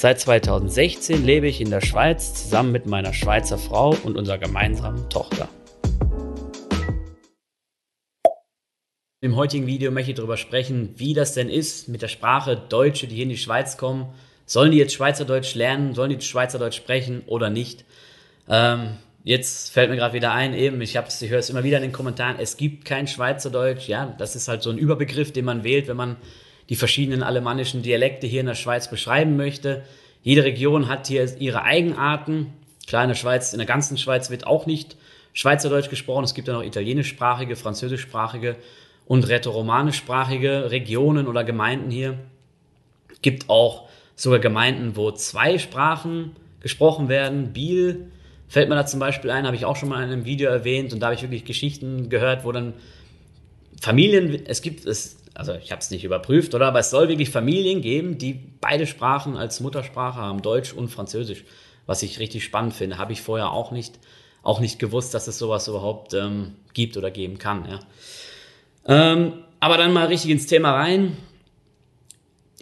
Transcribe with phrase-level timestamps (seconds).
[0.00, 5.10] Seit 2016 lebe ich in der Schweiz zusammen mit meiner Schweizer Frau und unserer gemeinsamen
[5.10, 5.48] Tochter.
[9.20, 13.08] Im heutigen Video möchte ich darüber sprechen, wie das denn ist mit der Sprache Deutsche,
[13.08, 14.06] die hier in die Schweiz kommen.
[14.46, 15.96] Sollen die jetzt Schweizerdeutsch lernen?
[15.96, 17.84] Sollen die Schweizerdeutsch sprechen oder nicht?
[18.48, 21.82] Ähm, Jetzt fällt mir gerade wieder ein, eben, ich, ich höre es immer wieder in
[21.82, 23.88] den Kommentaren, es gibt kein Schweizerdeutsch.
[23.88, 26.16] Ja, das ist halt so ein Überbegriff, den man wählt, wenn man
[26.68, 29.82] die verschiedenen alemannischen Dialekte hier in der Schweiz beschreiben möchte.
[30.22, 32.52] Jede Region hat hier ihre Eigenarten.
[32.86, 34.96] Klar, in der Schweiz, in der ganzen Schweiz wird auch nicht
[35.32, 36.24] Schweizerdeutsch gesprochen.
[36.24, 38.56] Es gibt ja noch italienischsprachige, französischsprachige
[39.06, 42.18] und rätoromanischsprachige Regionen oder Gemeinden hier.
[43.12, 47.52] Es gibt auch sogar Gemeinden, wo zwei Sprachen gesprochen werden.
[47.52, 48.10] Biel
[48.48, 50.92] fällt mir da zum Beispiel ein, habe ich auch schon mal in einem Video erwähnt
[50.92, 52.74] und da habe ich wirklich Geschichten gehört, wo dann
[53.80, 56.66] Familien, es gibt es, also ich habe es nicht überprüft, oder?
[56.66, 61.44] Aber es soll wirklich Familien geben, die beide Sprachen als Muttersprache haben, Deutsch und Französisch,
[61.86, 62.98] was ich richtig spannend finde.
[62.98, 64.00] Habe ich vorher auch nicht,
[64.42, 67.68] auch nicht gewusst, dass es sowas überhaupt ähm, gibt oder geben kann.
[67.70, 67.78] Ja.
[68.86, 71.16] Ähm, aber dann mal richtig ins Thema rein.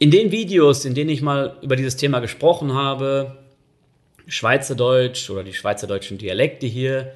[0.00, 3.38] In den Videos, in denen ich mal über dieses Thema gesprochen habe,
[4.26, 7.12] Schweizerdeutsch oder die schweizerdeutschen Dialekte hier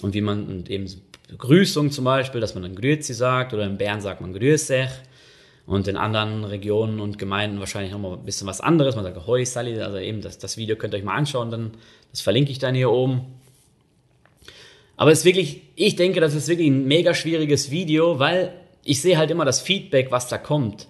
[0.00, 0.86] und wie man eben
[1.34, 4.90] Begrüßung zum Beispiel, dass man dann Grüezi sagt oder in Bern sagt man Grüßech
[5.66, 8.94] und in anderen Regionen und Gemeinden wahrscheinlich nochmal ein bisschen was anderes.
[8.94, 11.72] Man sagt Hoi Sali, also eben das, das Video könnt ihr euch mal anschauen, dann
[12.12, 13.22] das verlinke ich dann hier oben.
[14.96, 18.54] Aber es ist wirklich, ich denke, das ist wirklich ein mega schwieriges Video, weil
[18.84, 20.86] ich sehe halt immer das Feedback, was da kommt.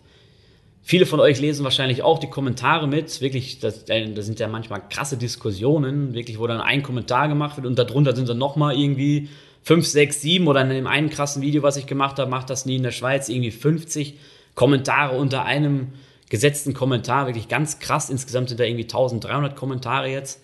[0.82, 3.22] Viele von euch lesen wahrscheinlich auch die Kommentare mit.
[3.22, 7.56] Wirklich, das, äh, das sind ja manchmal krasse Diskussionen, wirklich, wo dann ein Kommentar gemacht
[7.56, 9.30] wird und darunter sind dann nochmal irgendwie
[9.64, 12.66] fünf, sechs, sieben oder in dem einen krassen Video, was ich gemacht habe, macht das
[12.66, 14.18] nie in der Schweiz, irgendwie 50
[14.54, 15.94] Kommentare unter einem
[16.28, 17.26] gesetzten Kommentar.
[17.26, 18.10] Wirklich ganz krass.
[18.10, 20.42] Insgesamt sind da irgendwie 1300 Kommentare jetzt.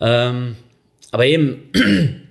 [0.00, 0.56] Ähm,
[1.12, 1.70] aber eben,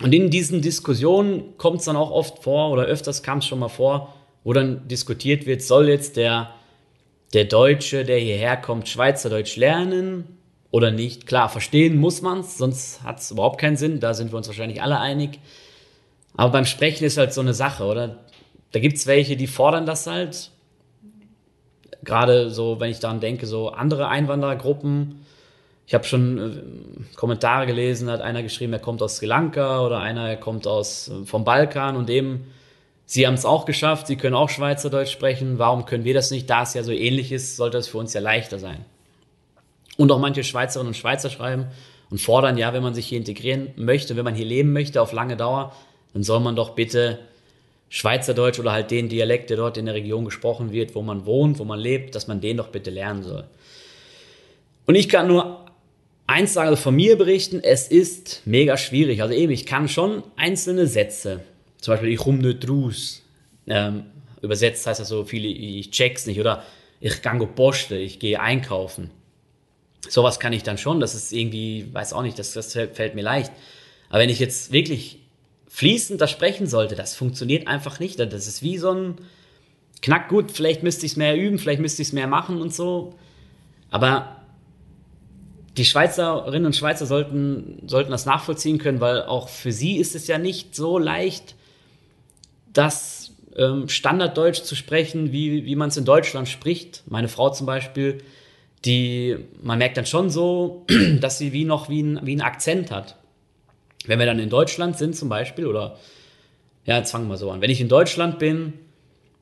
[0.00, 3.58] und in diesen Diskussionen kommt es dann auch oft vor, oder öfters kam es schon
[3.58, 4.14] mal vor,
[4.44, 6.54] wo dann diskutiert wird, soll jetzt der,
[7.34, 10.38] der Deutsche, der hierher kommt, Schweizerdeutsch lernen
[10.72, 11.26] oder nicht?
[11.26, 14.48] Klar, verstehen muss man es, sonst hat es überhaupt keinen Sinn, da sind wir uns
[14.48, 15.38] wahrscheinlich alle einig.
[16.36, 18.18] Aber beim Sprechen ist halt so eine Sache, oder?
[18.72, 20.50] Da gibt es welche, die fordern das halt.
[22.02, 25.20] Gerade so, wenn ich daran denke, so andere Einwanderergruppen.
[25.86, 30.00] Ich habe schon äh, Kommentare gelesen, hat einer geschrieben, er kommt aus Sri Lanka oder
[30.00, 32.46] einer, er kommt aus äh, vom Balkan und eben
[33.04, 35.58] Sie haben es auch geschafft, Sie können auch Schweizerdeutsch sprechen.
[35.58, 36.48] Warum können wir das nicht?
[36.48, 38.86] Da es ja so ähnlich ist, sollte es für uns ja leichter sein.
[39.98, 41.66] Und auch manche Schweizerinnen und Schweizer schreiben
[42.10, 45.12] und fordern, ja, wenn man sich hier integrieren möchte, wenn man hier leben möchte auf
[45.12, 45.74] lange Dauer,
[46.12, 47.18] dann soll man doch bitte
[47.88, 51.58] Schweizerdeutsch oder halt den Dialekt, der dort in der Region gesprochen wird, wo man wohnt,
[51.58, 53.44] wo man lebt, dass man den doch bitte lernen soll.
[54.86, 55.66] Und ich kann nur
[56.26, 59.20] eins sagen, also von mir berichten, es ist mega schwierig.
[59.20, 61.40] Also eben, ich kann schon einzelne Sätze,
[61.78, 63.22] zum Beispiel, ich nicht raus.
[63.66, 64.04] Ähm,
[64.40, 66.64] übersetzt heißt das so viele, ich check's nicht oder
[67.00, 69.10] ich gehe posten, ich gehe einkaufen.
[70.08, 73.22] Sowas kann ich dann schon, das ist irgendwie, weiß auch nicht, das, das fällt mir
[73.22, 73.52] leicht.
[74.08, 75.20] Aber wenn ich jetzt wirklich
[75.68, 78.18] fließend das sprechen sollte, das funktioniert einfach nicht.
[78.18, 79.14] Das ist wie so ein
[80.02, 83.14] Knackgut, vielleicht müsste ich es mehr üben, vielleicht müsste ich es mehr machen und so.
[83.90, 84.42] Aber
[85.76, 90.26] die Schweizerinnen und Schweizer sollten, sollten das nachvollziehen können, weil auch für sie ist es
[90.26, 91.54] ja nicht so leicht,
[92.72, 97.02] das ähm, Standarddeutsch zu sprechen, wie, wie man es in Deutschland spricht.
[97.06, 98.18] Meine Frau zum Beispiel,
[98.84, 100.84] die, man merkt dann schon so,
[101.20, 103.16] dass sie wie noch wie ein, wie ein Akzent hat.
[104.06, 105.98] Wenn wir dann in Deutschland sind zum Beispiel, oder
[106.84, 107.60] ja, jetzt fangen wir so an.
[107.60, 108.72] Wenn ich in Deutschland bin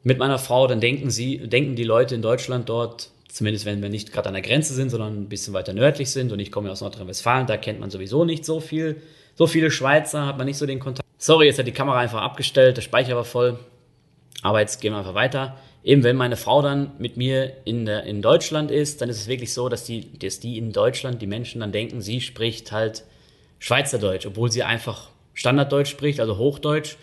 [0.02, 3.88] mit meiner Frau, dann denken sie, denken die Leute in Deutschland dort, zumindest wenn wir
[3.88, 6.68] nicht gerade an der Grenze sind, sondern ein bisschen weiter nördlich sind, und ich komme
[6.68, 9.00] ja aus Nordrhein-Westfalen, da kennt man sowieso nicht so viel,
[9.34, 11.08] so viele Schweizer, hat man nicht so den Kontakt.
[11.16, 13.58] Sorry, jetzt hat die Kamera einfach abgestellt, der Speicher war voll.
[14.42, 15.56] Aber jetzt gehen wir einfach weiter.
[15.82, 19.28] Eben, wenn meine Frau dann mit mir in, der, in Deutschland ist, dann ist es
[19.28, 23.04] wirklich so, dass die, dass die in Deutschland, die Menschen dann denken, sie spricht halt
[23.58, 26.96] Schweizerdeutsch, obwohl sie einfach Standarddeutsch spricht, also Hochdeutsch,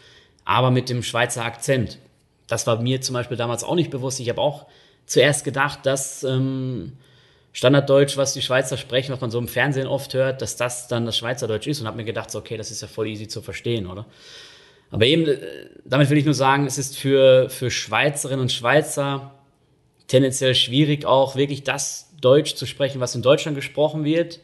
[0.46, 1.98] aber mit dem Schweizer Akzent.
[2.48, 4.20] Das war mir zum Beispiel damals auch nicht bewusst.
[4.20, 4.68] Ich habe auch
[5.06, 6.94] zuerst gedacht, dass ähm,
[7.54, 11.08] Standarddeutsch, was die Schweizer sprechen, was man so im Fernsehen oft hört, dass das dann
[11.08, 13.42] das Schweizerdeutsch ist und habe mir gedacht, so, okay, das ist ja voll easy zu
[13.42, 14.06] verstehen, oder?
[14.92, 15.38] Aber eben, äh,
[15.86, 19.34] damit will ich nur sagen, es ist für, für Schweizerinnen und Schweizer
[20.08, 24.40] tendenziell schwierig, auch wirklich das Deutsch zu sprechen, was in Deutschland gesprochen wird.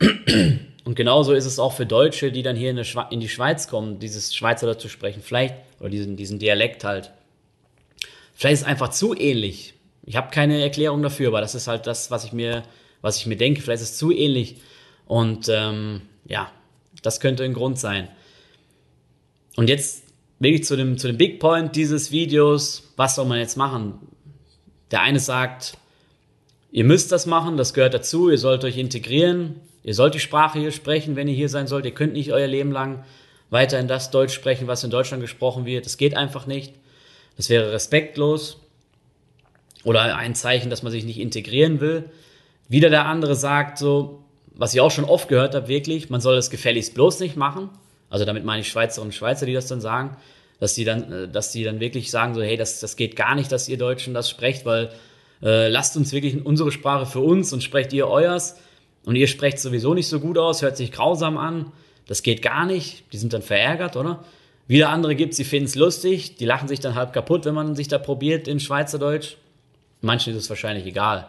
[0.84, 4.00] Und genauso ist es auch für Deutsche, die dann hier in, in die Schweiz kommen,
[4.00, 7.12] dieses Schweizerdeutsch zu sprechen, vielleicht, oder diesen, diesen Dialekt halt.
[8.34, 9.74] Vielleicht ist es einfach zu ähnlich.
[10.04, 12.64] Ich habe keine Erklärung dafür, aber das ist halt das, was ich mir,
[13.00, 13.62] was ich mir denke.
[13.62, 14.56] Vielleicht ist es zu ähnlich.
[15.06, 16.50] Und ähm, ja,
[17.02, 18.08] das könnte ein Grund sein.
[19.56, 20.04] Und jetzt
[20.38, 22.92] wirklich zu dem, zu dem Big Point dieses Videos.
[22.96, 23.94] Was soll man jetzt machen?
[24.90, 25.76] Der eine sagt,
[26.70, 30.58] ihr müsst das machen, das gehört dazu, ihr sollt euch integrieren, ihr sollt die Sprache
[30.58, 31.84] hier sprechen, wenn ihr hier sein sollt.
[31.84, 33.04] Ihr könnt nicht euer Leben lang
[33.50, 35.86] weiterhin das Deutsch sprechen, was in Deutschland gesprochen wird.
[35.86, 36.74] Das geht einfach nicht.
[37.36, 38.58] Das wäre respektlos
[39.84, 42.10] oder ein Zeichen, dass man sich nicht integrieren will.
[42.68, 44.24] Wieder der andere sagt so,
[44.54, 47.70] was ich auch schon oft gehört habe, wirklich, man soll das gefälligst bloß nicht machen.
[48.12, 50.18] Also damit meine ich Schweizerinnen und Schweizer, die das dann sagen,
[50.60, 53.34] dass die dann, äh, dass die dann wirklich sagen so, hey, das, das geht gar
[53.34, 54.90] nicht, dass ihr Deutschen das sprecht, weil
[55.42, 58.60] äh, lasst uns wirklich unsere Sprache für uns und sprecht ihr euers
[59.06, 61.72] und ihr sprecht sowieso nicht so gut aus, hört sich grausam an,
[62.06, 64.22] das geht gar nicht, die sind dann verärgert, oder?
[64.66, 67.74] Wieder andere gibt, sie finden es lustig, die lachen sich dann halb kaputt, wenn man
[67.74, 69.36] sich da probiert in Schweizerdeutsch.
[70.02, 71.28] Manchen ist es wahrscheinlich egal.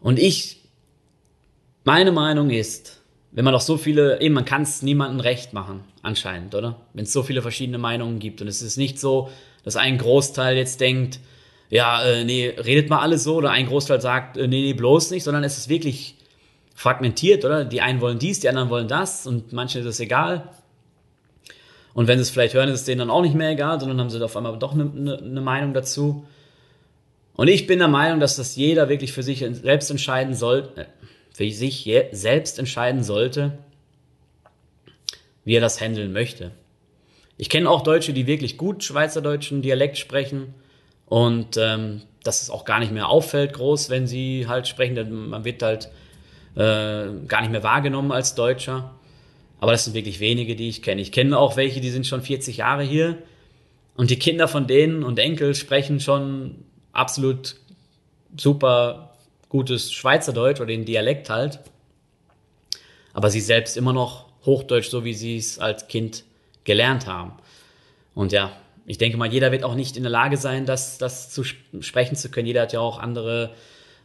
[0.00, 0.56] Und ich,
[1.84, 3.01] meine Meinung ist,
[3.32, 6.76] wenn man doch so viele, eben man kann es niemandem recht machen, anscheinend, oder?
[6.92, 8.42] Wenn es so viele verschiedene Meinungen gibt.
[8.42, 9.30] Und es ist nicht so,
[9.64, 11.18] dass ein Großteil jetzt denkt,
[11.70, 15.10] ja, äh, nee, redet mal alles so, oder ein Großteil sagt, äh, nee, nee, bloß
[15.10, 16.16] nicht, sondern es ist wirklich
[16.74, 17.64] fragmentiert, oder?
[17.64, 20.50] Die einen wollen dies, die anderen wollen das und manchen ist es egal.
[21.94, 24.00] Und wenn sie es vielleicht hören, ist es denen dann auch nicht mehr egal, sondern
[24.00, 26.26] haben sie auf einmal doch eine ne, ne Meinung dazu.
[27.34, 30.86] Und ich bin der Meinung, dass das jeder wirklich für sich selbst entscheiden sollte, äh,
[31.32, 33.58] für sich selbst entscheiden sollte,
[35.44, 36.52] wie er das handeln möchte.
[37.36, 40.54] Ich kenne auch Deutsche, die wirklich gut schweizerdeutschen Dialekt sprechen
[41.06, 45.28] und ähm, dass es auch gar nicht mehr auffällt groß, wenn sie halt sprechen.
[45.30, 45.90] Man wird halt
[46.54, 48.94] äh, gar nicht mehr wahrgenommen als Deutscher.
[49.58, 51.00] Aber das sind wirklich wenige, die ich kenne.
[51.00, 53.18] Ich kenne auch welche, die sind schon 40 Jahre hier
[53.96, 57.56] und die Kinder von denen und Enkel sprechen schon absolut
[58.36, 59.11] super
[59.52, 61.60] gutes Schweizerdeutsch oder den Dialekt halt.
[63.12, 66.24] Aber sie selbst immer noch Hochdeutsch, so wie sie es als Kind
[66.64, 67.34] gelernt haben.
[68.14, 68.52] Und ja,
[68.86, 72.16] ich denke mal, jeder wird auch nicht in der Lage sein, das, das zu sprechen
[72.16, 72.46] zu können.
[72.46, 73.50] Jeder hat ja auch andere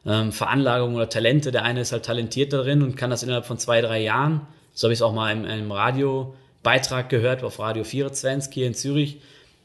[0.06, 1.52] ähm, Veranlagungen oder Talente.
[1.52, 4.42] Der eine ist halt talentiert darin und kann das innerhalb von zwei, drei Jahren.
[4.74, 8.76] So habe ich es auch mal in einem Radiobeitrag gehört, auf Radio 24 hier in
[8.76, 9.22] Zürich.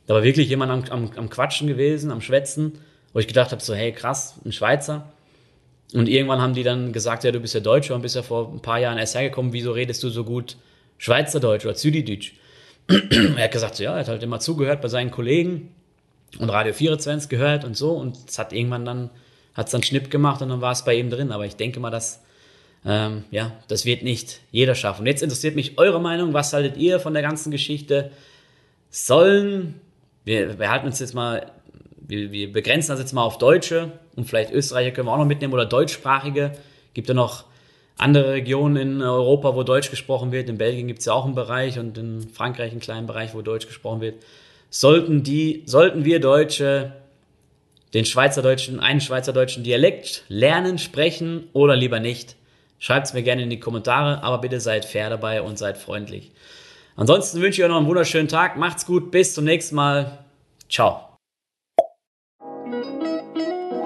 [0.06, 2.78] Da war wirklich jemand am, am, am Quatschen gewesen, am Schwätzen
[3.12, 5.12] wo ich gedacht habe, so, hey, krass, ein Schweizer.
[5.94, 8.50] Und irgendwann haben die dann gesagt, ja, du bist ja Deutscher und bist ja vor
[8.52, 10.56] ein paar Jahren erst hergekommen, wieso redest du so gut
[10.98, 12.32] Schweizerdeutsch oder Zürichdeutsch?
[12.88, 15.68] er hat gesagt, so, ja, er hat halt immer zugehört bei seinen Kollegen
[16.38, 19.10] und Radio 24 gehört und so und es hat irgendwann dann,
[19.54, 21.30] hat es dann Schnipp gemacht und dann war es bei ihm drin.
[21.30, 22.22] Aber ich denke mal, dass,
[22.86, 25.02] ähm, ja, das wird nicht jeder schaffen.
[25.02, 26.32] Und jetzt interessiert mich eure Meinung.
[26.32, 28.10] Was haltet ihr von der ganzen Geschichte?
[28.90, 29.80] Sollen,
[30.24, 31.52] wir, wir halten uns jetzt mal
[32.12, 35.24] wir, wir begrenzen das jetzt mal auf Deutsche und vielleicht Österreicher können wir auch noch
[35.24, 36.52] mitnehmen oder deutschsprachige.
[36.92, 37.44] Gibt ja noch
[37.96, 40.48] andere Regionen in Europa, wo Deutsch gesprochen wird.
[40.50, 43.40] In Belgien gibt es ja auch einen Bereich und in Frankreich einen kleinen Bereich, wo
[43.40, 44.22] Deutsch gesprochen wird.
[44.68, 46.92] Sollten die, sollten wir Deutsche
[47.94, 52.36] den Schweizerdeutschen, einen Schweizerdeutschen Dialekt lernen, sprechen oder lieber nicht?
[52.78, 56.32] Schreibt es mir gerne in die Kommentare, aber bitte seid fair dabei und seid freundlich.
[56.96, 58.58] Ansonsten wünsche ich euch noch einen wunderschönen Tag.
[58.58, 60.18] Macht's gut, bis zum nächsten Mal.
[60.68, 61.11] Ciao.